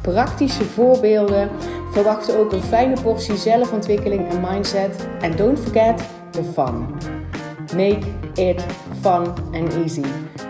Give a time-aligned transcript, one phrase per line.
[0.00, 1.50] praktische voorbeelden.
[1.90, 5.08] Verwacht ook een fijne portie zelfontwikkeling en mindset.
[5.20, 6.86] En don't forget the fun.
[7.76, 8.66] Make it
[9.00, 10.04] fun and easy.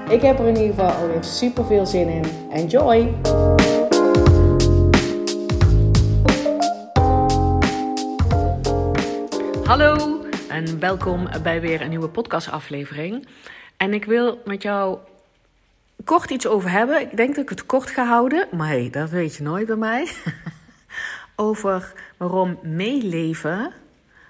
[0.09, 2.25] Ik heb er in ieder geval alweer super veel zin in.
[2.51, 3.15] Enjoy!
[9.65, 13.27] Hallo en welkom bij weer een nieuwe podcastaflevering.
[13.77, 14.99] En ik wil met jou
[16.05, 17.01] kort iets over hebben.
[17.01, 19.77] Ik denk dat ik het kort ga houden, maar hey, dat weet je nooit bij
[19.77, 20.09] mij.
[21.37, 23.73] over waarom meeleven,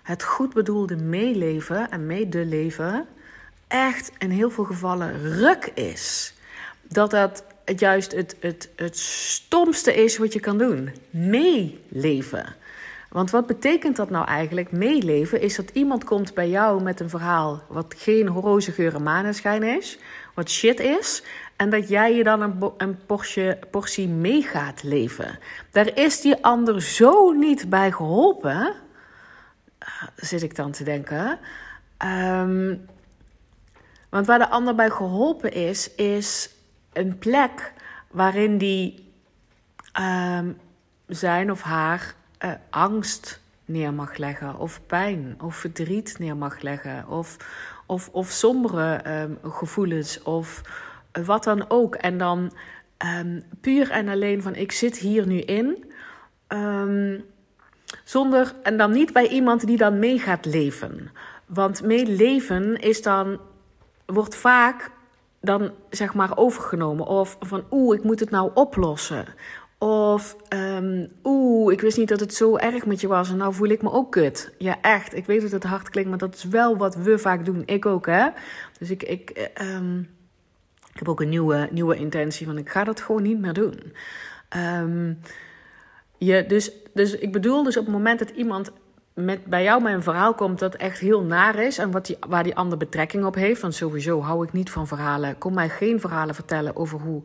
[0.03, 3.07] het goed bedoelde meeleven en medeleven,
[3.69, 6.35] echt in heel veel gevallen ruk is.
[6.83, 10.95] Dat dat juist het, het, het stomste is wat je kan doen.
[11.11, 12.55] Meeleven.
[13.09, 14.73] Want wat betekent dat nou eigenlijk?
[14.73, 19.03] Meeleven is dat iemand komt bij jou met een verhaal wat geen roze geur en
[19.03, 19.99] maneschijn is,
[20.35, 21.23] wat shit is,
[21.61, 22.99] en dat jij je dan een, een
[23.71, 25.39] portie, mee gaat leven.
[25.71, 28.75] Daar is die ander zo niet bij geholpen,
[29.83, 31.39] uh, zit ik dan te denken.
[32.05, 32.87] Um,
[34.09, 36.51] want waar de ander bij geholpen is, is
[36.93, 37.73] een plek
[38.11, 39.13] waarin die
[40.01, 40.59] um,
[41.07, 47.09] zijn of haar uh, angst neer mag leggen, of pijn, of verdriet neer mag leggen,
[47.09, 47.37] of,
[47.87, 50.63] of, of sombere um, gevoelens, of
[51.25, 51.95] wat dan ook.
[51.95, 52.53] En dan
[53.21, 55.93] um, puur en alleen van ik zit hier nu in.
[56.49, 57.25] Um,
[58.05, 61.11] zonder, en dan niet bij iemand die dan mee gaat leven.
[61.47, 63.41] Want meeleven is dan,
[64.07, 64.91] wordt vaak
[65.41, 67.07] dan zeg maar overgenomen.
[67.07, 69.25] Of van oeh, ik moet het nou oplossen.
[69.79, 73.55] Of um, oeh, ik wist niet dat het zo erg met je was en nou
[73.55, 74.55] voel ik me ook kut.
[74.59, 75.15] Ja, echt.
[75.15, 77.63] Ik weet dat het hard klinkt, maar dat is wel wat we vaak doen.
[77.67, 78.29] Ik ook, hè.
[78.79, 80.09] Dus ik, ik, um,
[80.93, 83.93] ik heb ook een nieuwe, nieuwe intentie van ik ga dat gewoon niet meer doen.
[84.57, 85.19] Um,
[86.19, 88.71] je, dus, dus ik bedoel dus op het moment dat iemand
[89.15, 92.17] met, bij jou met een verhaal komt dat echt heel naar is en wat die,
[92.29, 93.61] waar die ander betrekking op heeft.
[93.61, 95.39] Want sowieso hou ik niet van verhalen.
[95.39, 97.23] Kom mij geen verhalen vertellen over hoe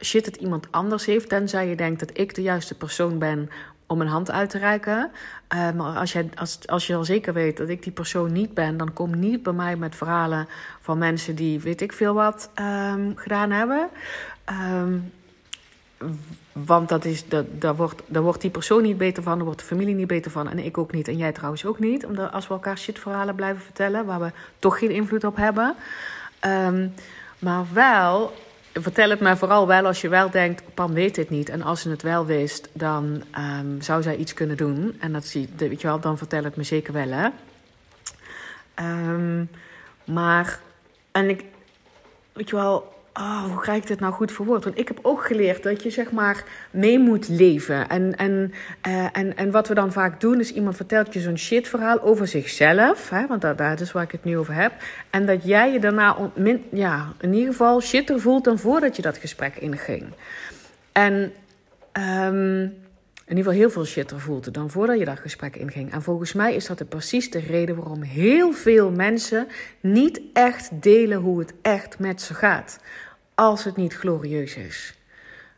[0.00, 1.28] shit het iemand anders heeft.
[1.28, 3.50] Tenzij je denkt dat ik de juiste persoon ben
[3.92, 5.10] om een hand uit te reiken.
[5.54, 8.54] Uh, maar als, jij, als, als je al zeker weet dat ik die persoon niet
[8.54, 10.48] ben, dan kom niet bij mij met verhalen
[10.80, 13.88] van mensen die weet ik veel wat um, gedaan hebben.
[14.50, 15.12] Um,
[16.52, 19.60] want dat is, dat, daar, wordt, daar wordt die persoon niet beter van, daar wordt
[19.60, 22.06] de familie niet beter van en ik ook niet en jij trouwens ook niet.
[22.06, 25.74] Omdat als we elkaar shitverhalen blijven vertellen waar we toch geen invloed op hebben.
[26.46, 26.94] Um,
[27.38, 28.32] maar wel
[28.72, 31.48] vertel het mij vooral wel als je wel denkt, Pam weet dit niet.
[31.48, 33.22] En als ze het wel wist, dan
[33.60, 34.96] um, zou zij iets kunnen doen.
[35.00, 37.28] En dat zie, weet je wel, dan vertel het me zeker wel, hè.
[39.10, 39.50] Um,
[40.04, 40.60] maar,
[41.10, 41.44] en ik,
[42.32, 44.64] weet je wel, oh, hoe krijg ik dit nou goed verwoord?
[44.64, 47.88] Want ik heb ook geleerd dat je zeg maar mee moet leven.
[47.88, 48.52] En, en,
[48.86, 52.00] uh, en, en wat we dan vaak doen, is iemand vertelt je zo'n shit verhaal
[52.00, 53.10] over zichzelf.
[53.10, 54.72] Hè, want dat, dat is waar ik het nu over heb.
[55.10, 59.02] En dat jij je daarna min, ja, in ieder geval shitter voelt dan voordat je
[59.02, 60.04] dat gesprek inging.
[60.92, 61.32] En
[62.26, 62.74] um,
[63.24, 65.92] in ieder geval heel veel shitter voelt dan voordat je dat gesprek inging.
[65.92, 69.46] En volgens mij is dat de precies de reden waarom heel veel mensen
[69.80, 72.78] niet echt delen hoe het echt met ze gaat.
[73.34, 74.94] Als het niet glorieus is.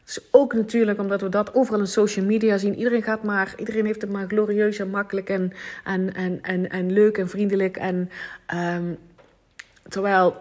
[0.06, 2.76] is ook natuurlijk omdat we dat overal in social media zien.
[2.76, 5.52] Iedereen gaat maar, iedereen heeft het maar glorieus en makkelijk en,
[5.84, 7.76] en, en, en, en leuk en vriendelijk.
[7.76, 8.10] En
[8.54, 8.98] um,
[9.88, 10.36] terwijl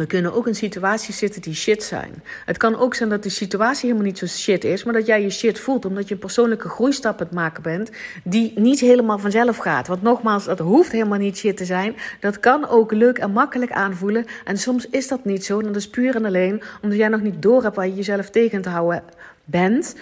[0.00, 2.22] we kunnen ook in situaties zitten die shit zijn.
[2.46, 5.22] Het kan ook zijn dat de situatie helemaal niet zo shit is, maar dat jij
[5.22, 7.90] je shit voelt omdat je een persoonlijke groeistap aan het maken bent
[8.24, 9.86] die niet helemaal vanzelf gaat.
[9.86, 11.96] Want nogmaals, dat hoeft helemaal niet shit te zijn.
[12.20, 14.26] Dat kan ook leuk en makkelijk aanvoelen.
[14.44, 15.62] En soms is dat niet zo.
[15.62, 18.62] Dat is puur en alleen omdat jij nog niet door hebt waar je jezelf tegen
[18.62, 19.02] te houden
[19.44, 19.94] bent.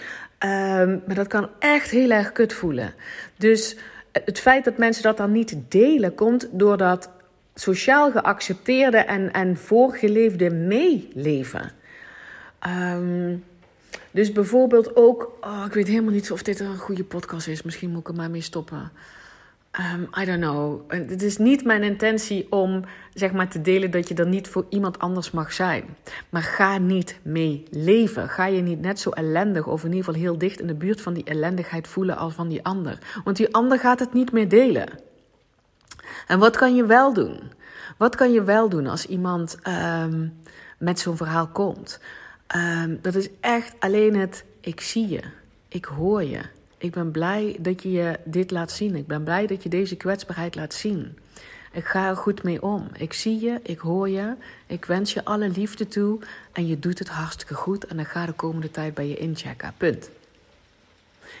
[0.43, 2.93] Um, maar dat kan echt heel erg kut voelen.
[3.37, 3.77] Dus
[4.11, 7.09] het feit dat mensen dat dan niet delen, komt doordat
[7.59, 11.71] sociaal geaccepteerde en, en voorgeleefde meeleven.
[12.67, 13.43] Um,
[14.11, 17.61] dus bijvoorbeeld ook, oh, ik weet helemaal niet of dit een goede podcast is.
[17.61, 18.91] Misschien moet ik er maar mee stoppen.
[19.93, 20.91] Um, I don't know.
[20.91, 22.83] Het is niet mijn intentie om
[23.13, 25.83] zeg maar te delen dat je er niet voor iemand anders mag zijn.
[26.29, 28.29] Maar ga niet mee leven.
[28.29, 31.01] Ga je niet net zo ellendig of in ieder geval heel dicht in de buurt
[31.01, 32.97] van die ellendigheid voelen als van die ander.
[33.23, 35.08] Want die ander gaat het niet meer delen.
[36.27, 37.39] En wat kan je wel doen?
[37.97, 40.27] Wat kan je wel doen als iemand ehm,
[40.77, 41.99] met zo'n verhaal komt?
[42.47, 45.21] Ehm, dat is echt alleen het ik zie je,
[45.67, 46.41] ik hoor je.
[46.77, 48.95] Ik ben blij dat je je dit laat zien.
[48.95, 51.17] Ik ben blij dat je deze kwetsbaarheid laat zien.
[51.71, 52.87] Ik ga er goed mee om.
[52.97, 54.35] Ik zie je, ik hoor je.
[54.67, 56.19] Ik wens je alle liefde toe.
[56.51, 57.85] En je doet het hartstikke goed.
[57.85, 59.73] En dan ga de komende tijd bij je inchecken.
[59.77, 60.09] Punt.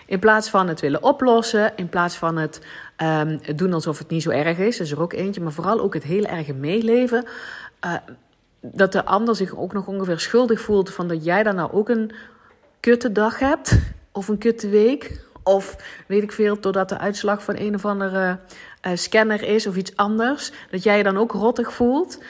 [0.05, 2.61] In plaats van het willen oplossen, in plaats van het
[3.01, 5.93] um, doen alsof het niet zo erg is, is er ook eentje, maar vooral ook
[5.93, 7.25] het heel erg meeleven.
[7.85, 7.93] Uh,
[8.61, 11.89] dat de ander zich ook nog ongeveer schuldig voelt van dat jij dan nou ook
[11.89, 12.11] een
[12.79, 13.79] kutte dag hebt,
[14.11, 15.75] of een kutte week, of
[16.07, 18.39] weet ik veel, totdat de uitslag van een of andere
[18.87, 22.23] uh, scanner is of iets anders, dat jij je dan ook rottig voelt.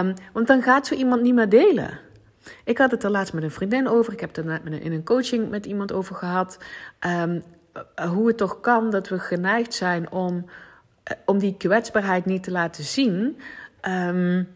[0.00, 1.98] Um, want dan gaat zo iemand niet meer delen.
[2.64, 4.12] Ik had het er laatst met een vriendin over.
[4.12, 6.58] Ik heb het er in een coaching met iemand over gehad.
[7.06, 7.42] Um,
[8.10, 12.50] hoe het toch kan dat we geneigd zijn om, uh, om die kwetsbaarheid niet te
[12.50, 13.38] laten zien.
[13.88, 14.48] Um,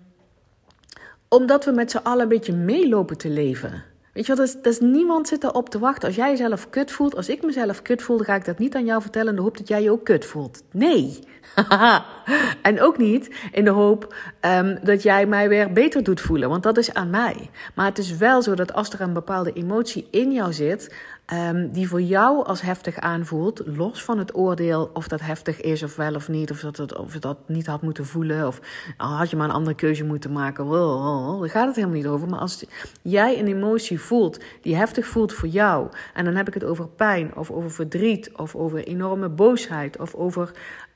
[1.28, 3.84] omdat we met z'n allen een beetje meelopen te leven.
[4.12, 6.08] Weet je wat, dat is, niemand zit erop te wachten.
[6.08, 8.74] Als jij jezelf kut voelt, als ik mezelf kut voel, dan ga ik dat niet
[8.74, 10.62] aan jou vertellen in de hoop dat jij je ook kut voelt.
[10.72, 11.18] Nee.
[12.62, 16.62] en ook niet in de hoop um, dat jij mij weer beter doet voelen, want
[16.62, 17.50] dat is aan mij.
[17.74, 20.94] Maar het is wel zo dat als er een bepaalde emotie in jou zit,
[21.32, 25.82] um, die voor jou als heftig aanvoelt, los van het oordeel of dat heftig is
[25.82, 28.60] of wel of niet, of dat het, of dat niet had moeten voelen, of
[28.96, 30.68] had je maar een andere keuze moeten maken.
[30.68, 32.28] Daar gaat het helemaal niet over.
[32.28, 32.64] Maar als
[33.02, 36.88] jij een emotie voelt die heftig voelt voor jou, en dan heb ik het over
[36.88, 40.50] pijn, of over verdriet, of over enorme boosheid, of over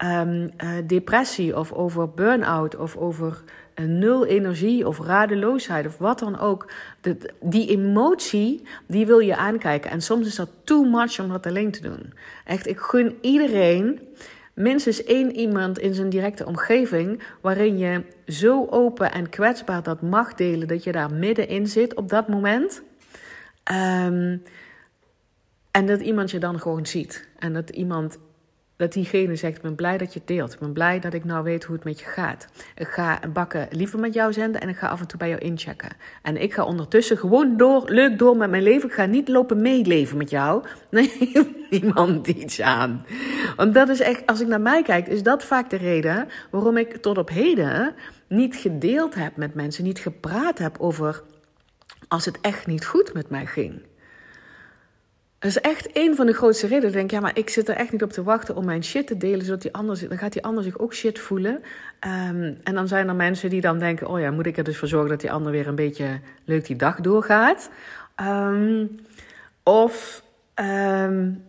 [0.04, 3.42] um, uh, depressie, of over burn-out, of over
[3.74, 6.70] nul energie of radeloosheid of wat dan ook.
[7.40, 9.90] die emotie, die wil je aankijken.
[9.90, 12.12] En soms is dat too much om dat alleen te doen.
[12.44, 14.00] Echt, ik gun iedereen
[14.54, 20.34] minstens één iemand in zijn directe omgeving waarin je zo open en kwetsbaar dat mag
[20.34, 22.82] delen dat je daar middenin zit op dat moment.
[23.72, 24.42] Um,
[25.70, 27.28] en dat iemand je dan gewoon ziet.
[27.38, 28.18] En dat iemand
[28.76, 30.52] dat diegene zegt: Ik ben blij dat je het deelt.
[30.52, 32.46] Ik ben blij dat ik nou weet hoe het met je gaat.
[32.76, 35.40] Ik ga bakken liever met jou zenden en ik ga af en toe bij jou
[35.40, 35.90] inchecken.
[36.22, 38.88] En ik ga ondertussen gewoon door, leuk door met mijn leven.
[38.88, 40.64] Ik ga niet lopen meeleven met jou.
[40.90, 41.32] Nee,
[41.70, 43.06] niemand iets aan.
[43.56, 46.76] Want dat is echt, als ik naar mij kijk, is dat vaak de reden waarom
[46.76, 47.94] ik tot op heden
[48.28, 51.22] niet gedeeld heb met mensen, niet gepraat heb over
[52.08, 53.82] als het echt niet goed met mij ging.
[55.44, 56.92] Dat is echt een van de grootste redenen.
[56.92, 59.16] Denk, ja, maar ik zit er echt niet op te wachten om mijn shit te
[59.16, 61.54] delen, zodat die ander, dan gaat die ander zich ook shit voelen.
[61.54, 64.76] Um, en dan zijn er mensen die dan denken, oh ja, moet ik er dus
[64.76, 67.70] voor zorgen dat die ander weer een beetje leuk die dag doorgaat.
[68.20, 69.00] Um,
[69.62, 70.22] of
[70.54, 71.44] um,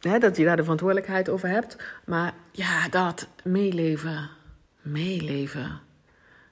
[0.00, 1.76] hè, dat je daar de verantwoordelijkheid over hebt.
[2.04, 4.30] Maar ja, dat meeleven,
[4.82, 5.80] meeleven.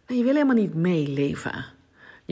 [0.07, 1.65] Je wil helemaal niet meeleven.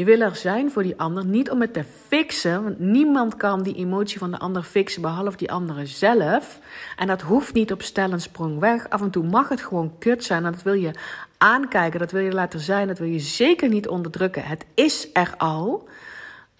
[0.00, 3.62] Je wil er zijn voor die ander, niet om het te fixen, want niemand kan
[3.62, 6.60] die emotie van de ander fixen behalve die andere zelf.
[6.96, 8.88] En dat hoeft niet op stel en sprong weg.
[8.88, 10.90] Af en toe mag het gewoon kut zijn en dat wil je
[11.38, 14.44] aankijken, dat wil je laten zijn, dat wil je zeker niet onderdrukken.
[14.44, 15.88] Het is er al.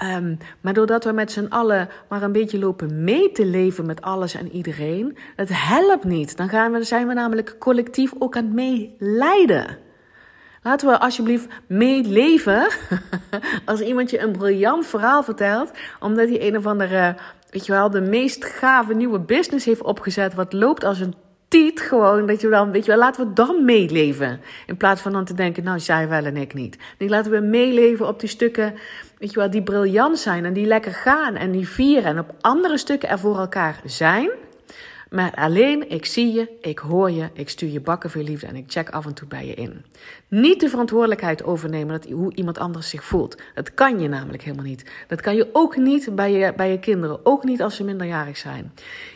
[0.04, 4.02] Um, maar doordat we met z'n allen maar een beetje lopen mee te leven met
[4.02, 6.36] alles en iedereen, dat helpt niet.
[6.36, 9.88] Dan gaan we, zijn we namelijk collectief ook aan het meelijden.
[10.62, 12.68] Laten we alsjeblieft meeleven
[13.64, 17.16] als iemand je een briljant verhaal vertelt, omdat hij een of andere,
[17.50, 21.14] weet je wel, de meest gave nieuwe business heeft opgezet, wat loopt als een
[21.48, 24.40] tiet gewoon, dat je dan, weet je wel, laten we dan meeleven.
[24.66, 26.78] In plaats van dan te denken, nou, zij wel en ik niet.
[26.98, 28.74] Nee, laten we meeleven op die stukken,
[29.18, 32.34] weet je wel, die briljant zijn en die lekker gaan en die vieren en op
[32.40, 34.30] andere stukken er voor elkaar zijn.
[35.10, 38.56] Maar alleen, ik zie je, ik hoor je, ik stuur je bakken voor liefde en
[38.56, 39.84] ik check af en toe bij je in.
[40.28, 43.36] Niet de verantwoordelijkheid overnemen dat, hoe iemand anders zich voelt.
[43.54, 44.90] Dat kan je namelijk helemaal niet.
[45.08, 48.36] Dat kan je ook niet bij je, bij je kinderen, ook niet als ze minderjarig
[48.36, 48.72] zijn.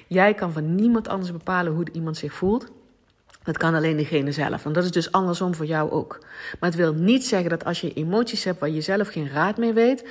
[0.06, 2.70] Jij kan van niemand anders bepalen hoe iemand zich voelt.
[3.42, 4.64] Dat kan alleen degene zelf.
[4.64, 6.18] En dat is dus andersom voor jou ook.
[6.60, 9.56] Maar het wil niet zeggen dat als je emoties hebt waar je zelf geen raad
[9.56, 10.04] mee weet,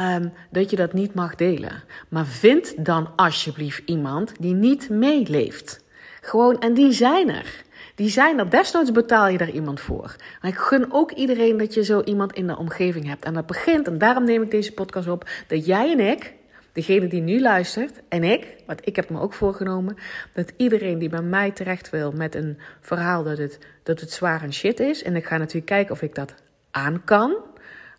[0.00, 1.82] um, dat je dat niet mag delen.
[2.08, 5.84] Maar vind dan alsjeblieft iemand die niet meeleeft.
[6.20, 7.64] Gewoon, en die zijn er.
[7.94, 8.50] Die zijn er.
[8.50, 10.16] Desnoods betaal je daar iemand voor.
[10.40, 13.24] Maar ik gun ook iedereen dat je zo iemand in de omgeving hebt.
[13.24, 16.34] En dat begint, en daarom neem ik deze podcast op, dat jij en ik,
[16.72, 19.96] degene die nu luistert, en ik, want ik heb me ook voorgenomen,
[20.32, 24.42] dat iedereen die bij mij terecht wil met een verhaal dat het, dat het zwaar
[24.42, 25.02] en shit is.
[25.02, 26.34] En ik ga natuurlijk kijken of ik dat
[26.70, 27.36] aan kan.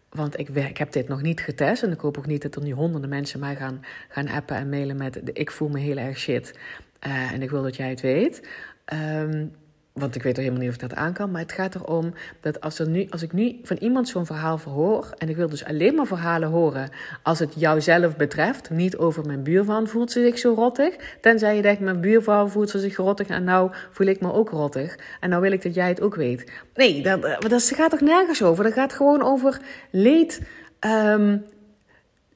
[0.09, 1.83] Want ik, ik heb dit nog niet getest.
[1.83, 4.69] En ik hoop ook niet dat er nu honderden mensen mij gaan, gaan appen en
[4.69, 5.21] mailen met...
[5.33, 6.59] ik voel me heel erg shit
[7.07, 8.47] uh, en ik wil dat jij het weet.
[8.93, 9.51] Um,
[9.97, 11.31] want ik weet er helemaal niet of ik dat aan kan.
[11.31, 14.57] Maar het gaat erom dat als, er nu, als ik nu van iemand zo'n verhaal
[14.57, 15.13] verhoor.
[15.17, 16.89] En ik wil dus alleen maar verhalen horen
[17.23, 18.69] als het jouzelf betreft.
[18.69, 20.95] Niet over mijn buurman voelt ze zich zo rottig.
[21.21, 23.27] Tenzij je denkt, mijn buurvrouw voelt ze zich rottig.
[23.27, 24.95] En nou voel ik me ook rottig.
[25.19, 26.51] En nou wil ik dat jij het ook weet.
[26.73, 28.63] Nee, dat, dat gaat toch nergens over.
[28.63, 29.59] Dat gaat gewoon over
[29.91, 30.41] leed
[30.79, 31.45] um,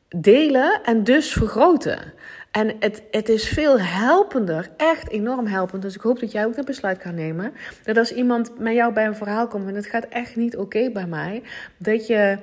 [0.08, 2.14] delen en dus vergroten.
[2.52, 5.82] En het, het is veel helpender, echt enorm helpend.
[5.82, 7.54] Dus ik hoop dat jij ook dat besluit kan nemen.
[7.84, 10.90] Dat als iemand met jou bij een verhaal komt en het gaat echt niet oké
[10.90, 11.44] bij mij,
[11.78, 12.38] dat je,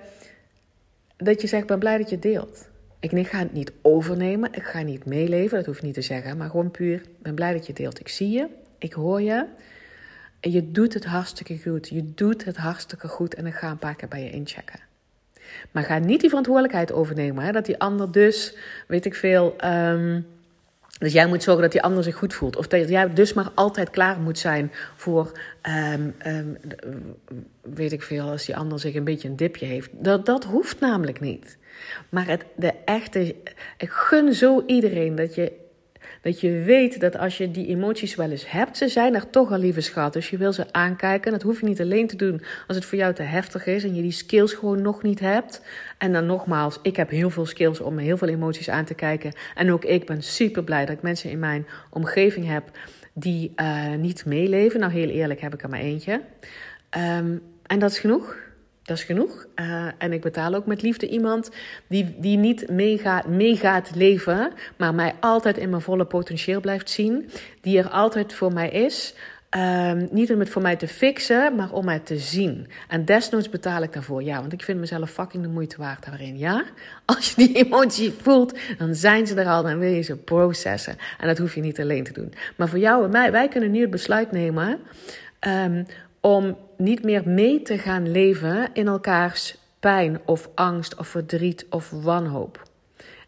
[1.16, 2.68] dat je zegt: ben blij dat je deelt.
[3.00, 6.36] Ik ga het niet overnemen, ik ga niet meeleven, dat hoef je niet te zeggen,
[6.36, 8.00] maar gewoon puur: ben blij dat je deelt.
[8.00, 8.46] Ik zie je,
[8.78, 9.46] ik hoor je.
[10.40, 11.88] En je doet het hartstikke goed.
[11.88, 14.87] Je doet het hartstikke goed en ik ga een paar keer bij je inchecken.
[15.70, 17.52] Maar ga niet die verantwoordelijkheid overnemen.
[17.52, 19.56] Dat die ander dus, weet ik veel.
[19.64, 20.26] Um,
[20.98, 22.56] dus jij moet zorgen dat die ander zich goed voelt.
[22.56, 25.32] Of dat jij dus maar altijd klaar moet zijn voor,
[25.92, 26.56] um, um,
[27.62, 29.90] weet ik veel, als die ander zich een beetje een dipje heeft.
[29.92, 31.58] Dat, dat hoeft namelijk niet.
[32.08, 33.34] Maar het, de echte,
[33.78, 35.52] ik gun zo iedereen dat je
[36.20, 39.52] dat je weet dat als je die emoties wel eens hebt, ze zijn er toch
[39.52, 40.12] al, lieve schat.
[40.12, 41.32] Dus je wil ze aankijken.
[41.32, 43.94] Dat hoef je niet alleen te doen als het voor jou te heftig is en
[43.94, 45.62] je die skills gewoon nog niet hebt.
[45.98, 49.32] En dan nogmaals, ik heb heel veel skills om heel veel emoties aan te kijken.
[49.54, 52.70] En ook ik ben super blij dat ik mensen in mijn omgeving heb
[53.12, 54.80] die uh, niet meeleven.
[54.80, 56.20] Nou, heel eerlijk heb ik er maar eentje.
[56.96, 58.36] Um, en dat is genoeg.
[58.88, 59.46] Dat is genoeg.
[59.56, 61.50] Uh, en ik betaal ook met liefde iemand
[61.86, 67.30] die, die niet meegaat, meegaat leven, maar mij altijd in mijn volle potentieel blijft zien.
[67.60, 69.14] Die er altijd voor mij is.
[69.56, 72.68] Um, niet om het voor mij te fixen, maar om mij te zien.
[72.88, 74.22] En desnoods betaal ik daarvoor.
[74.22, 76.38] Ja, want ik vind mezelf fucking de moeite waard daarin.
[76.38, 76.64] Ja?
[77.04, 79.62] Als je die emotie voelt, dan zijn ze er al.
[79.62, 80.96] Dan wil je ze processen.
[81.18, 82.32] En dat hoef je niet alleen te doen.
[82.56, 84.78] Maar voor jou en mij, wij kunnen nu het besluit nemen.
[85.46, 85.86] Um,
[86.28, 91.90] om niet meer mee te gaan leven in elkaars pijn of angst of verdriet of
[91.90, 92.62] wanhoop.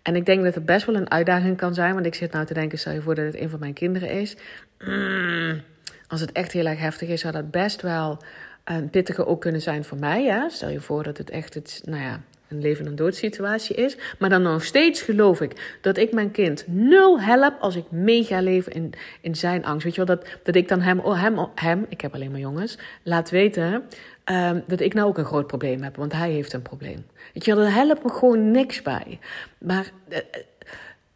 [0.02, 2.46] En ik denk dat het best wel een uitdaging kan zijn, want ik zit nou
[2.46, 4.36] te denken, stel je voor dat het een van mijn kinderen is.
[4.78, 5.62] Mm,
[6.08, 8.18] als het echt heel erg heftig is, zou dat best wel
[8.64, 10.24] een pittige ook kunnen zijn voor mij.
[10.24, 10.50] Hè?
[10.50, 13.96] Stel je voor dat het echt het, nou ja, een leven- en doodsituatie is.
[14.18, 18.24] Maar dan nog steeds geloof ik dat ik mijn kind nul help als ik mee
[18.24, 19.84] ga leven in, in zijn angst.
[19.84, 22.40] Weet je wel, dat, dat ik dan hem, oh, hem, hem, ik heb alleen maar
[22.40, 23.84] jongens, laat weten
[24.24, 25.96] um, dat ik nou ook een groot probleem heb.
[25.96, 27.06] Want hij heeft een probleem.
[27.34, 29.18] Weet je wel, daar helpt me gewoon niks bij.
[29.58, 30.18] Maar, uh,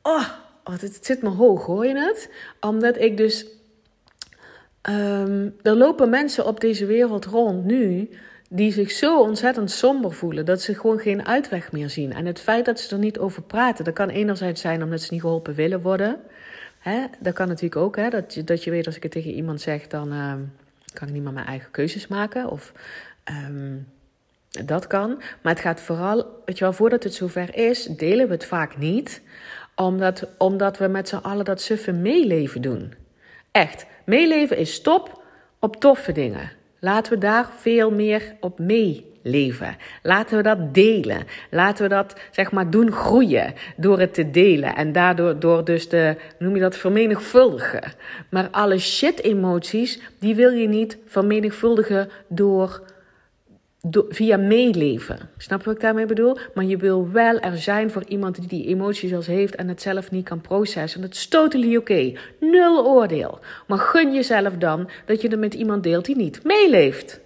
[0.02, 0.28] oh,
[0.64, 2.30] oh het, zit me hoog, hoor je het?
[2.60, 3.46] Omdat ik dus...
[4.90, 8.10] Um, er lopen mensen op deze wereld rond nu
[8.54, 12.12] die zich zo ontzettend somber voelen dat ze gewoon geen uitweg meer zien.
[12.12, 15.12] En het feit dat ze er niet over praten, dat kan enerzijds zijn omdat ze
[15.12, 16.20] niet geholpen willen worden.
[16.78, 17.04] Hè?
[17.18, 18.10] Dat kan natuurlijk ook, hè?
[18.10, 20.32] Dat, je, dat je weet als ik het tegen iemand zeg, dan uh,
[20.92, 22.50] kan ik niet meer mijn eigen keuzes maken.
[22.50, 22.72] Of
[23.48, 23.86] um,
[24.64, 25.22] dat kan.
[25.42, 28.76] Maar het gaat vooral, weet je wel, voordat het zover is, delen we het vaak
[28.76, 29.22] niet.
[29.76, 32.94] Omdat, omdat we met z'n allen dat suffe meeleven doen.
[33.50, 35.22] Echt, meeleven is stop
[35.58, 36.62] op toffe dingen.
[36.84, 39.76] Laten we daar veel meer op meeleven.
[40.02, 41.24] Laten we dat delen.
[41.50, 45.88] Laten we dat zeg maar doen groeien door het te delen en daardoor door dus
[45.88, 47.92] de noem je dat vermenigvuldigen.
[48.30, 52.82] Maar alle shit emoties die wil je niet vermenigvuldigen door
[53.90, 55.18] via meeleven.
[55.36, 56.36] Snap je wat ik daarmee bedoel?
[56.54, 59.82] Maar je wil wel er zijn voor iemand die die emoties als heeft en het
[59.82, 61.00] zelf niet kan processen.
[61.00, 62.12] Dat is totally oké.
[62.40, 63.38] Nul oordeel.
[63.66, 67.20] Maar gun jezelf dan dat je er met iemand deelt die niet meeleeft.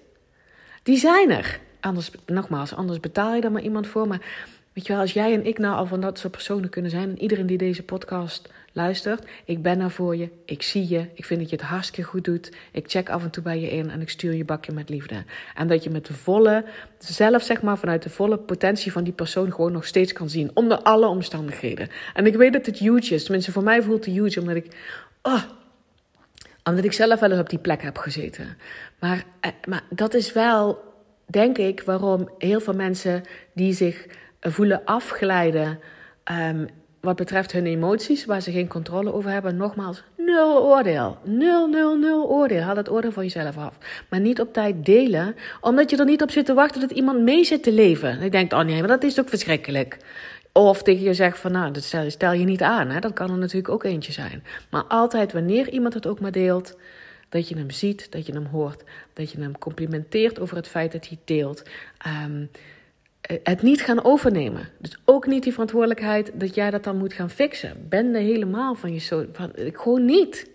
[0.82, 1.60] Die zijn er.
[1.80, 4.08] Anders, nogmaals, anders betaal je er maar iemand voor.
[4.08, 4.20] Maar
[4.72, 7.08] weet je wel, als jij en ik nou al van dat soort personen kunnen zijn
[7.08, 8.48] en iedereen die deze podcast
[8.78, 12.10] luistert, ik ben er voor je, ik zie je, ik vind dat je het hartstikke
[12.10, 14.72] goed doet, ik check af en toe bij je in en ik stuur je bakje
[14.72, 15.24] met liefde.
[15.54, 16.64] En dat je met de volle,
[16.98, 20.50] zelf zeg maar vanuit de volle potentie van die persoon gewoon nog steeds kan zien,
[20.54, 21.88] onder alle omstandigheden.
[22.14, 24.76] En ik weet dat het huge is, tenminste voor mij voelt het huge, omdat ik,
[25.22, 25.42] oh,
[26.64, 28.56] omdat ik zelf wel eens op die plek heb gezeten.
[29.00, 30.82] Maar, eh, maar dat is wel,
[31.26, 34.06] denk ik, waarom heel veel mensen die zich
[34.40, 35.80] voelen afglijden
[36.32, 36.66] um,
[37.00, 41.18] wat betreft hun emoties, waar ze geen controle over hebben, nogmaals, nul oordeel.
[41.24, 42.60] Nul, nul, nul oordeel.
[42.60, 43.78] Haal het oordeel van jezelf af.
[44.10, 47.20] Maar niet op tijd delen, omdat je er niet op zit te wachten dat iemand
[47.20, 48.08] mee zit te leven.
[48.08, 49.98] En ik denk, oh nee, maar dat is ook verschrikkelijk.
[50.52, 52.90] Of tegen je zegt van, nou, dat stel, je niet aan.
[52.90, 53.00] Hè?
[53.00, 54.44] Dat kan er natuurlijk ook eentje zijn.
[54.70, 56.76] Maar altijd wanneer iemand het ook maar deelt,
[57.28, 60.92] dat je hem ziet, dat je hem hoort, dat je hem complimenteert over het feit
[60.92, 61.62] dat hij deelt.
[62.24, 62.60] Um, eh,
[63.42, 64.68] het niet gaan overnemen.
[64.78, 67.86] Dus ook niet die verantwoordelijkheid dat jij dat dan moet gaan fixen.
[67.88, 69.26] Ben helemaal van je zo.
[69.32, 70.50] Van, gewoon niet.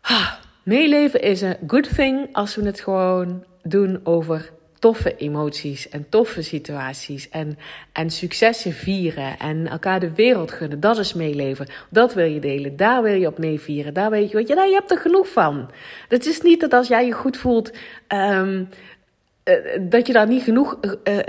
[0.00, 0.32] Ah,
[0.64, 6.42] Meeleven is een good thing als we het gewoon doen over toffe emoties en toffe
[6.42, 7.58] situaties en,
[7.92, 10.80] en successen vieren en elkaar de wereld gunnen.
[10.80, 11.66] Dat is meeleven.
[11.90, 12.76] Dat wil je delen.
[12.76, 13.94] Daar wil je op meevieren.
[13.94, 15.70] Daar weet je, weet je, nee, je hebt er genoeg van.
[16.08, 17.72] Het is niet dat als jij je goed voelt,
[18.08, 18.68] um,
[19.80, 21.22] dat je daar niet genoeg uh, uh,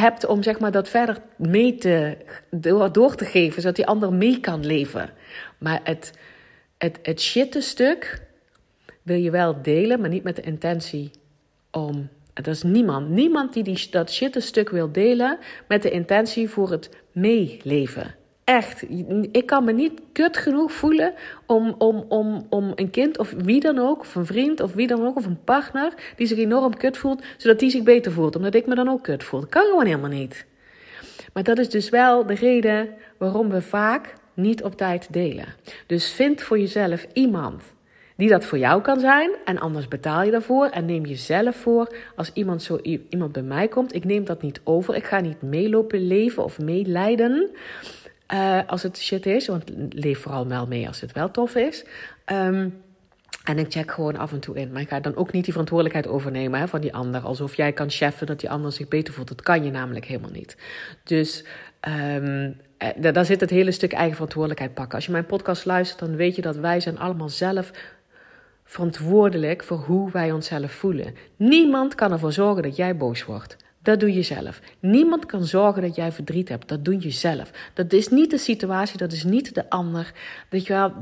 [0.00, 2.16] hebt om zeg maar, dat verder mee te,
[2.90, 5.10] door, te geven, zodat die ander mee kan leven.
[5.58, 6.12] Maar het,
[6.78, 8.22] het, het shitte stuk
[9.02, 11.10] wil je wel delen, maar niet met de intentie
[11.70, 12.08] om
[12.42, 13.08] dat is niemand.
[13.08, 15.38] Niemand die, die dat shitte stuk wil delen
[15.68, 18.14] met de intentie voor het meeleven.
[18.48, 18.84] Echt.
[19.32, 21.14] Ik kan me niet kut genoeg voelen
[21.46, 24.86] om, om, om, om een kind of wie dan ook, of een vriend of wie
[24.86, 28.36] dan ook, of een partner die zich enorm kut voelt, zodat die zich beter voelt,
[28.36, 29.40] omdat ik me dan ook kut voel.
[29.40, 30.46] Dat kan gewoon helemaal niet.
[31.32, 32.88] Maar dat is dus wel de reden
[33.18, 35.54] waarom we vaak niet op tijd delen.
[35.86, 37.62] Dus vind voor jezelf iemand
[38.18, 39.30] die dat voor jou kan zijn.
[39.44, 41.94] En anders betaal je daarvoor en neem jezelf voor.
[42.16, 42.78] Als iemand, zo,
[43.08, 44.94] iemand bij mij komt, ik neem dat niet over.
[44.94, 47.50] Ik ga niet meelopen leven of meelijden.
[48.32, 51.84] Uh, als het shit is, want leef vooral wel mee als het wel tof is.
[52.32, 52.82] Um,
[53.44, 54.72] en ik check gewoon af en toe in.
[54.72, 57.20] Maar ik ga dan ook niet die verantwoordelijkheid overnemen hè, van die ander.
[57.20, 59.28] Alsof jij kan cheffen dat die ander zich beter voelt.
[59.28, 60.56] Dat kan je namelijk helemaal niet.
[61.04, 61.44] Dus
[61.88, 62.56] um,
[62.96, 64.94] daar zit het hele stuk eigen verantwoordelijkheid pakken.
[64.94, 67.70] Als je mijn podcast luistert, dan weet je dat wij zijn allemaal zelf
[68.64, 71.14] verantwoordelijk voor hoe wij onszelf voelen.
[71.36, 73.56] Niemand kan ervoor zorgen dat jij boos wordt.
[73.82, 74.60] Dat doe je zelf.
[74.80, 76.68] Niemand kan zorgen dat jij verdriet hebt.
[76.68, 77.50] Dat doe je zelf.
[77.74, 80.12] Dat is niet de situatie, dat is niet de ander.
[80.48, 80.92] Dat je wel,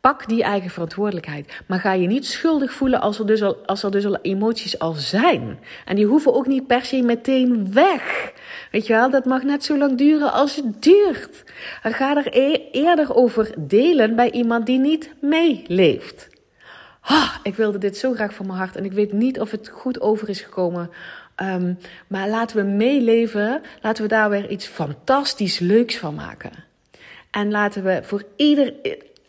[0.00, 1.60] pak die eigen verantwoordelijkheid.
[1.66, 4.78] Maar ga je niet schuldig voelen als er, dus al, als er dus al emoties
[4.78, 5.58] al zijn.
[5.84, 8.32] En die hoeven ook niet per se meteen weg.
[8.70, 11.44] Weet je wel, dat mag net zo lang duren als het duurt.
[11.82, 16.28] En ga er e-, eerder over delen bij iemand die niet meeleeft.
[17.00, 19.68] Ah, ik wilde dit zo graag van mijn hart en ik weet niet of het
[19.68, 20.90] goed over is gekomen.
[21.42, 26.50] Um, maar laten we meeleven, laten we daar weer iets fantastisch leuks van maken.
[27.30, 28.74] En laten we voor ieder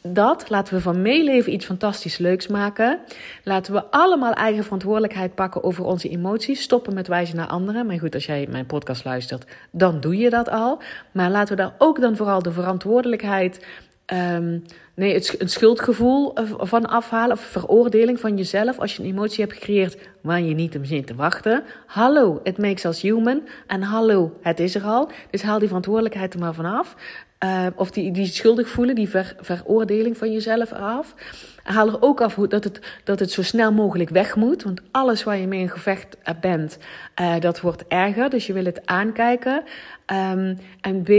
[0.02, 3.00] dat, laten we van meeleven iets fantastisch leuks maken.
[3.44, 6.62] Laten we allemaal eigen verantwoordelijkheid pakken over onze emoties.
[6.62, 7.86] Stoppen met wijzen naar anderen.
[7.86, 10.82] Maar goed, als jij mijn podcast luistert, dan doe je dat al.
[11.12, 13.66] Maar laten we daar ook dan vooral de verantwoordelijkheid
[14.14, 14.64] Um,
[14.96, 19.58] nee, het, een schuldgevoel van afhalen of veroordeling van jezelf als je een emotie hebt
[19.58, 21.64] gecreëerd waar je niet om zit te wachten.
[21.86, 23.42] Hallo, it makes us human.
[23.68, 25.10] En hallo, het is er al.
[25.30, 26.96] Dus haal die verantwoordelijkheid er maar vanaf.
[27.44, 31.16] Uh, of die, die schuldig voelen, die ver, veroordeling van jezelf af.
[31.64, 34.64] Haal er ook af dat het, dat het zo snel mogelijk weg moet.
[34.64, 36.78] Want alles waar je mee in gevecht bent,
[37.22, 38.30] uh, dat wordt erger.
[38.30, 39.64] Dus je wil het aankijken.
[40.06, 41.12] Um, en B,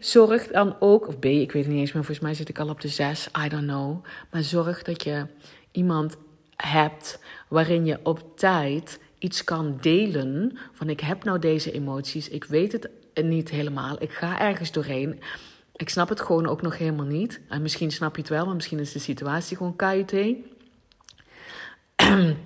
[0.00, 2.58] zorg dan ook, of B, ik weet het niet eens meer, volgens mij zit ik
[2.58, 4.04] al op de 6, I don't know.
[4.30, 5.26] Maar zorg dat je
[5.72, 6.16] iemand
[6.56, 10.58] hebt waarin je op tijd iets kan delen.
[10.72, 12.88] Van ik heb nou deze emoties, ik weet het
[13.24, 15.20] niet helemaal, ik ga ergens doorheen.
[15.78, 17.40] Ik snap het gewoon ook nog helemaal niet.
[17.48, 20.14] En misschien snap je het wel, maar misschien is de situatie gewoon KUT.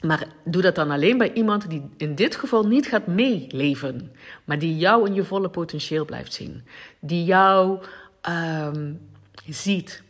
[0.00, 4.12] Maar doe dat dan alleen bij iemand die in dit geval niet gaat meeleven,
[4.44, 6.64] maar die jou in je volle potentieel blijft zien.
[6.98, 7.82] Die jou
[8.28, 9.00] um,
[9.48, 10.02] ziet,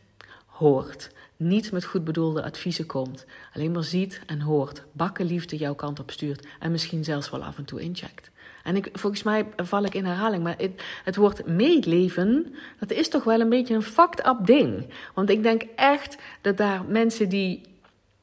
[0.47, 5.75] hoort, niet met goed bedoelde adviezen komt, alleen maar ziet en hoort, bakken liefde jouw
[5.75, 8.31] kant op stuurt en misschien zelfs wel af en toe incheckt.
[8.69, 13.09] En ik, volgens mij val ik in herhaling, maar het, het woord meeleven, dat is
[13.09, 14.87] toch wel een beetje een fucked up ding.
[15.15, 17.61] Want ik denk echt dat daar mensen die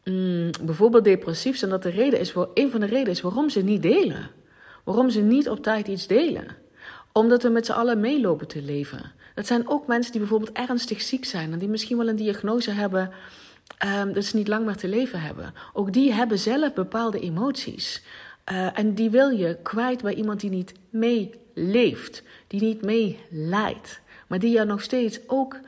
[0.04, 3.62] mm, bijvoorbeeld depressief zijn, dat de reden is, een van de redenen is waarom ze
[3.62, 4.30] niet delen.
[4.84, 6.48] Waarom ze niet op tijd iets delen.
[7.12, 9.12] Omdat we met z'n allen meelopen te leven.
[9.36, 12.72] Dat zijn ook mensen die bijvoorbeeld ernstig ziek zijn en die misschien wel een diagnose
[12.72, 13.12] hebben
[13.86, 15.54] um, dat ze niet lang meer te leven hebben.
[15.74, 18.04] Ook die hebben zelf bepaalde emoties.
[18.52, 24.40] Uh, en die wil je kwijt bij iemand die niet meeleeft, die niet meeleidt, maar
[24.40, 25.60] die je nog steeds ook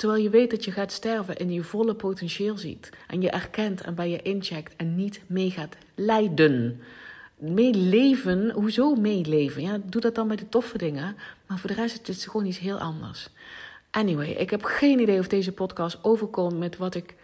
[0.00, 2.90] Terwijl je weet dat je gaat sterven en je volle potentieel ziet.
[3.06, 6.80] En je erkent en bij je incheckt en niet mee gaat lijden.
[7.36, 9.62] Meeleven, hoezo meeleven?
[9.62, 11.16] Ja, doe dat dan bij de toffe dingen.
[11.46, 13.28] Maar voor de rest is het gewoon iets heel anders.
[13.90, 17.14] Anyway, ik heb geen idee of deze podcast overkomt met wat ik,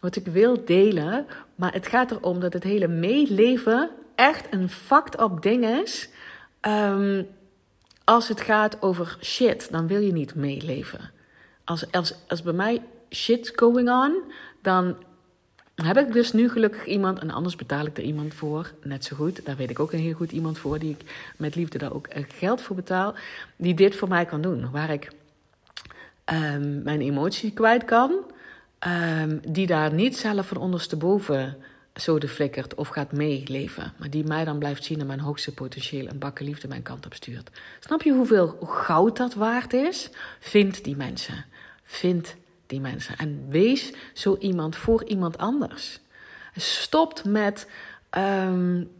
[0.00, 1.26] wat ik wil delen.
[1.54, 6.08] Maar het gaat erom dat het hele meeleven echt een fucked up ding is.
[6.60, 7.26] Um,
[8.04, 11.10] als het gaat over shit, dan wil je niet meeleven
[11.70, 14.22] als, als, als bij mij shit going on,
[14.62, 14.96] dan
[15.74, 19.16] heb ik dus nu gelukkig iemand, en anders betaal ik er iemand voor, net zo
[19.16, 19.44] goed.
[19.44, 22.08] Daar weet ik ook een heel goed iemand voor, die ik met liefde daar ook
[22.28, 23.14] geld voor betaal,
[23.56, 24.70] die dit voor mij kan doen.
[24.70, 25.10] Waar ik
[26.32, 28.12] um, mijn emotie kwijt kan,
[28.78, 31.56] ehm, die daar niet zelf van ondersteboven
[32.00, 33.92] zo de flikkert of gaat meeleven.
[33.96, 37.06] Maar die mij dan blijft zien en mijn hoogste potentieel en bakken liefde mijn kant
[37.06, 37.50] op stuurt.
[37.80, 40.10] Snap je hoeveel goud dat waard is?
[40.40, 41.44] Vind die mensen.
[41.82, 42.36] Vind
[42.66, 43.16] die mensen.
[43.16, 46.00] En wees zo iemand voor iemand anders.
[46.56, 47.68] Stopt met,
[48.18, 48.90] um,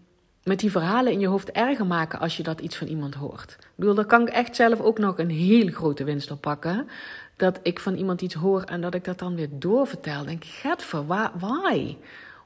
[0.44, 3.56] met die verhalen in je hoofd erger maken als je dat iets van iemand hoort.
[3.60, 6.88] Ik bedoel, daar kan ik echt zelf ook nog een heel grote winst op pakken.
[7.36, 10.24] Dat ik van iemand iets hoor en dat ik dat dan weer doorvertel.
[10.24, 11.96] Denk ik, voor why?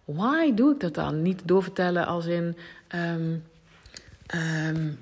[0.04, 1.22] Why doe ik dat dan?
[1.22, 2.56] Niet doorvertellen als in
[2.94, 3.44] um,
[4.34, 4.98] um,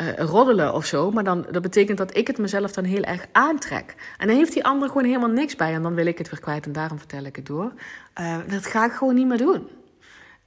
[0.00, 1.10] uh, roddelen of zo.
[1.10, 3.94] Maar dan, dat betekent dat ik het mezelf dan heel erg aantrek.
[4.18, 5.74] En dan heeft die ander gewoon helemaal niks bij.
[5.74, 7.72] En dan wil ik het weer kwijt en daarom vertel ik het door.
[8.20, 9.68] Uh, dat ga ik gewoon niet meer doen.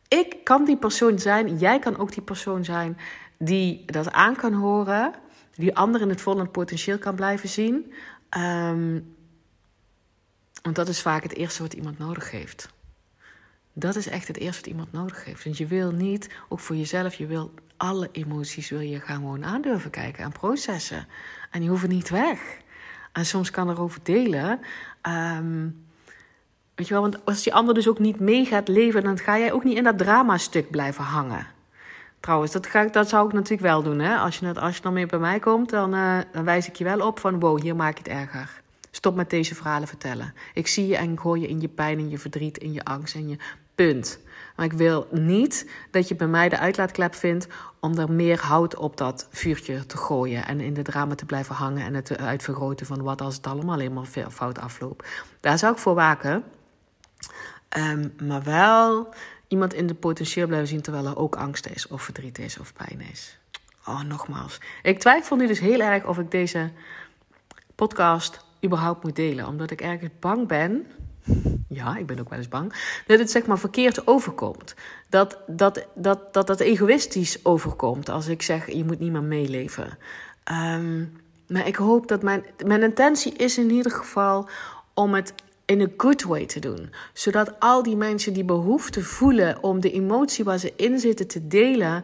[0.07, 1.57] Ik kan die persoon zijn.
[1.57, 2.97] Jij kan ook die persoon zijn
[3.37, 5.13] die dat aan kan horen.
[5.55, 7.93] Die ander in het volle potentieel kan blijven zien.
[8.37, 9.15] Um,
[10.61, 12.69] want dat is vaak het eerste wat iemand nodig heeft.
[13.79, 15.43] Dat is echt het eerste wat iemand nodig heeft.
[15.43, 19.45] Want je wil niet, ook voor jezelf, je wil alle emoties wil je gaan gewoon
[19.45, 21.07] aandurven kijken en processen.
[21.51, 22.39] En die hoeven niet weg.
[23.11, 24.59] En soms kan erover delen.
[25.01, 25.85] Um,
[26.75, 29.37] weet je wel, want als die ander dus ook niet mee gaat leven, dan ga
[29.37, 31.47] jij ook niet in dat drama-stuk blijven hangen.
[32.19, 33.99] Trouwens, dat, ga dat zou ik natuurlijk wel doen.
[33.99, 34.15] Hè?
[34.15, 36.83] Als, je, als je dan mee bij mij komt, dan, uh, dan wijs ik je
[36.83, 37.39] wel op van...
[37.39, 38.61] wow, hier maak je het erger.
[38.91, 40.33] Stop met deze verhalen vertellen.
[40.53, 42.83] Ik zie je en ik hoor je in je pijn, in je verdriet, in je
[42.83, 43.37] angst en je
[43.77, 44.19] Punt.
[44.55, 47.47] Maar ik wil niet dat je bij mij de uitlaatklep vindt
[47.79, 50.45] om er meer hout op dat vuurtje te gooien.
[50.45, 53.47] En in de drama te blijven hangen en het te uitvergroten van wat als het
[53.47, 55.07] allemaal helemaal fout afloopt.
[55.39, 56.43] Daar zou ik voor waken.
[57.77, 59.13] Um, maar wel
[59.47, 62.73] iemand in de potentieel blijven zien terwijl er ook angst is, of verdriet is, of
[62.73, 63.39] pijn is.
[63.85, 64.59] Oh, nogmaals.
[64.83, 66.71] Ik twijfel nu dus heel erg of ik deze
[67.75, 69.47] podcast überhaupt moet delen.
[69.47, 70.87] Omdat ik ergens bang ben
[71.67, 72.73] ja, ik ben ook wel eens bang,
[73.07, 74.75] dat het zeg maar verkeerd overkomt.
[75.09, 79.97] Dat dat, dat, dat, dat egoïstisch overkomt als ik zeg, je moet niet meer meeleven.
[80.51, 81.11] Um,
[81.47, 84.49] maar ik hoop dat mijn, mijn intentie is in ieder geval
[84.93, 85.33] om het
[85.65, 86.93] in een good way te doen.
[87.13, 91.47] Zodat al die mensen die behoefte voelen om de emotie waar ze in zitten te
[91.47, 92.03] delen,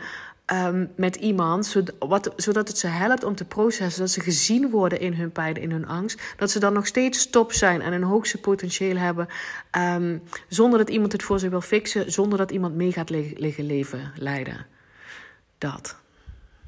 [0.51, 1.65] um, met iemand,
[2.35, 5.71] zodat, het ze helpt om te processen, dat ze gezien worden in hun pijn, in
[5.71, 9.27] hun angst, dat ze dan nog steeds stop zijn en een hoogste potentieel hebben,
[9.77, 13.65] um, zonder dat iemand het voor ze wil fixen, zonder dat iemand mee gaat liggen
[13.65, 14.65] leven, leiden.
[15.57, 15.95] Dat,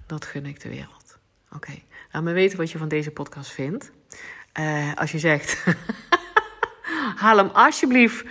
[0.05, 1.17] dat gun ik de wereld.
[1.51, 1.73] Oké,
[2.11, 3.91] laat me weten wat je van deze podcast vindt.
[4.59, 5.65] Uh, als je zegt,
[7.23, 8.25] haal hem alsjeblieft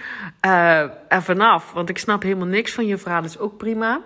[0.46, 0.80] uh,
[1.12, 4.02] er vanaf, want ik snap helemaal niks van je verhaal, dat is ook prima.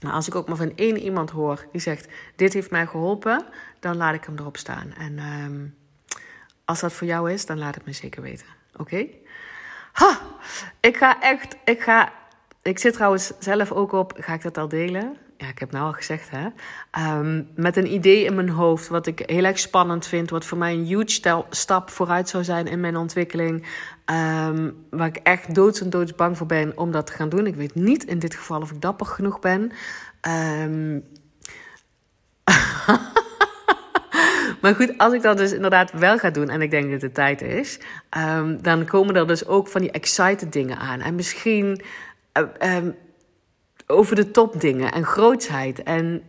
[0.00, 3.44] Maar als ik ook maar van één iemand hoor die zegt: Dit heeft mij geholpen,
[3.80, 4.92] dan laat ik hem erop staan.
[4.92, 5.76] En um,
[6.64, 8.46] als dat voor jou is, dan laat het me zeker weten.
[8.76, 9.06] Oké?
[9.92, 10.20] Ha!
[10.80, 11.56] Ik ga echt.
[11.64, 12.12] Ik, ga,
[12.62, 14.12] ik zit trouwens zelf ook op.
[14.16, 15.16] Ga ik dat al delen?
[15.38, 16.46] Ja, ik heb nou al gezegd, hè?
[17.18, 20.58] Um, met een idee in mijn hoofd, wat ik heel erg spannend vind, wat voor
[20.58, 23.66] mij een huge stap vooruit zou zijn in mijn ontwikkeling.
[24.06, 27.46] Um, waar ik echt doods en doods bang voor ben om dat te gaan doen.
[27.46, 29.72] Ik weet niet in dit geval of ik dapper genoeg ben.
[30.62, 31.04] Um,
[34.60, 37.14] maar goed, als ik dat dus inderdaad wel ga doen en ik denk dat het
[37.14, 37.80] tijd is,
[38.60, 41.00] dan komen er dus ook van die excited dingen aan.
[41.00, 41.82] En misschien
[42.62, 42.76] uh,
[43.86, 45.82] over de top dingen en grootsheid.
[45.82, 46.22] En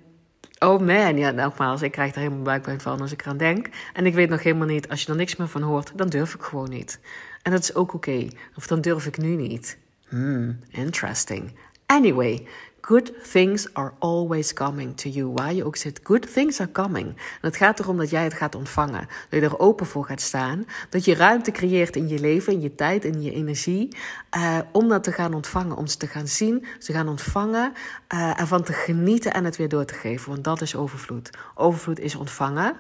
[0.59, 3.69] oh man, ja, nogmaals, ik krijg er helemaal buikpijn van als ik eraan denk.
[3.93, 6.33] En ik weet nog helemaal niet, als je er niks meer van hoort, dan durf
[6.33, 6.99] ik gewoon niet.
[7.41, 8.27] En dat is ook oké.
[8.55, 9.77] Of dan durf ik nu niet.
[10.07, 11.55] Hmm, interesting.
[11.85, 12.47] Anyway,
[12.87, 15.31] good things are always coming to you.
[15.33, 17.07] Waar je ook zit, good things are coming.
[17.07, 19.07] En het gaat erom dat jij het gaat ontvangen.
[19.29, 20.65] Dat je er open voor gaat staan.
[20.89, 23.95] Dat je ruimte creëert in je leven, in je tijd, in je energie.
[24.37, 25.77] Uh, om dat te gaan ontvangen.
[25.77, 27.73] Om ze te gaan zien, ze gaan ontvangen.
[28.13, 30.31] Uh, ervan te genieten en het weer door te geven.
[30.31, 31.29] Want dat is overvloed.
[31.55, 32.77] Overvloed is ontvangen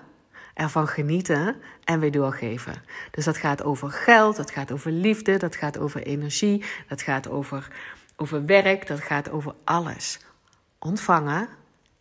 [0.57, 2.83] ervan genieten en weer doorgeven.
[3.11, 7.29] Dus dat gaat over geld, dat gaat over liefde, dat gaat over energie, dat gaat
[7.29, 7.67] over,
[8.17, 10.19] over werk, dat gaat over alles.
[10.79, 11.49] Ontvangen,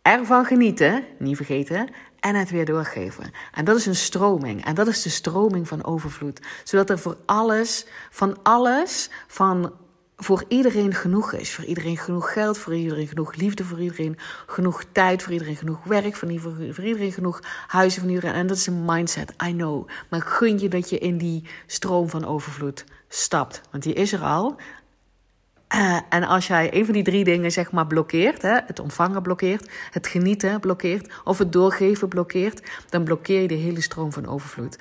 [0.01, 3.31] ervan genieten, niet vergeten, en het weer doorgeven.
[3.51, 4.65] En dat is een stroming.
[4.65, 6.41] En dat is de stroming van overvloed.
[6.63, 9.73] Zodat er voor alles, van alles, van
[10.17, 11.53] voor iedereen genoeg is.
[11.53, 15.83] Voor iedereen genoeg geld, voor iedereen genoeg liefde, voor iedereen genoeg tijd, voor iedereen genoeg
[15.83, 16.29] werk, voor,
[16.71, 18.33] voor iedereen genoeg huizen, van iedereen.
[18.33, 19.87] En dat is een mindset, I know.
[20.09, 23.61] Maar gun je dat je in die stroom van overvloed stapt.
[23.71, 24.55] Want die is er al.
[25.75, 29.21] Uh, en als jij een van die drie dingen zeg maar blokkeert, hè, het ontvangen
[29.21, 34.27] blokkeert, het genieten blokkeert of het doorgeven blokkeert, dan blokkeer je de hele stroom van
[34.27, 34.77] overvloed.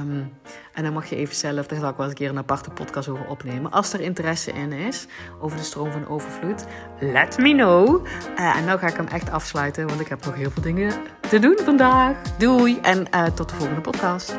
[0.00, 0.32] Um,
[0.72, 2.70] En dan mag je even zelf, daar zal ik wel eens een keer een aparte
[2.70, 3.70] podcast over opnemen.
[3.70, 5.06] Als er interesse in is
[5.40, 6.64] over de stroom van overvloed,
[7.00, 8.06] let me know.
[8.38, 10.92] Uh, en nou ga ik hem echt afsluiten, want ik heb nog heel veel dingen
[11.28, 12.36] te doen vandaag.
[12.38, 14.38] Doei en uh, tot de volgende podcast.